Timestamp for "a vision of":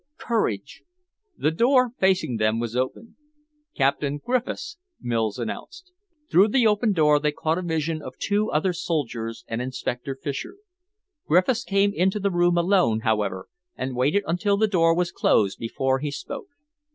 7.59-8.17